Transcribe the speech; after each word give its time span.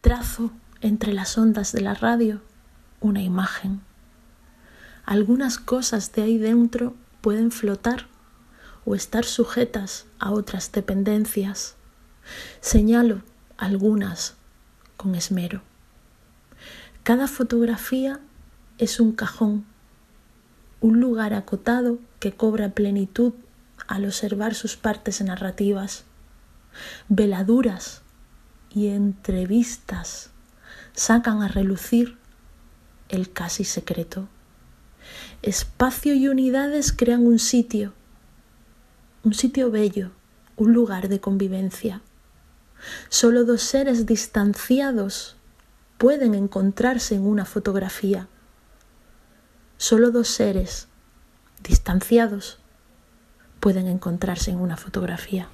Trazo 0.00 0.50
entre 0.80 1.12
las 1.12 1.36
ondas 1.36 1.72
de 1.72 1.82
la 1.82 1.92
radio 1.92 2.40
una 3.00 3.20
imagen. 3.20 3.82
Algunas 5.04 5.58
cosas 5.58 6.12
de 6.12 6.22
ahí 6.22 6.38
dentro 6.38 6.94
pueden 7.20 7.50
flotar 7.50 8.06
o 8.86 8.94
estar 8.94 9.26
sujetas 9.26 10.06
a 10.18 10.30
otras 10.30 10.72
dependencias. 10.72 11.76
Señalo 12.62 13.20
algunas 13.58 14.36
con 14.96 15.14
esmero. 15.14 15.60
Cada 17.02 17.28
fotografía 17.28 18.20
es 18.78 19.00
un 19.00 19.12
cajón, 19.12 19.66
un 20.80 20.98
lugar 20.98 21.34
acotado 21.34 21.98
que 22.20 22.32
cobra 22.32 22.70
plenitud 22.70 23.34
al 23.86 24.06
observar 24.06 24.54
sus 24.54 24.76
partes 24.76 25.20
narrativas. 25.20 26.04
Veladuras 27.10 28.00
y 28.74 28.88
entrevistas 28.88 30.30
sacan 30.94 31.42
a 31.42 31.48
relucir 31.48 32.18
el 33.08 33.32
casi 33.32 33.64
secreto. 33.64 34.28
Espacio 35.42 36.14
y 36.14 36.28
unidades 36.28 36.92
crean 36.92 37.26
un 37.26 37.38
sitio, 37.38 37.92
un 39.24 39.34
sitio 39.34 39.70
bello, 39.70 40.10
un 40.56 40.72
lugar 40.72 41.08
de 41.08 41.20
convivencia. 41.20 42.02
Solo 43.08 43.44
dos 43.44 43.62
seres 43.62 44.06
distanciados 44.06 45.36
pueden 45.98 46.34
encontrarse 46.34 47.14
en 47.14 47.26
una 47.26 47.44
fotografía. 47.44 48.28
Solo 49.76 50.10
dos 50.10 50.28
seres 50.28 50.88
distanciados 51.62 52.58
pueden 53.60 53.86
encontrarse 53.86 54.50
en 54.50 54.58
una 54.58 54.76
fotografía. 54.76 55.48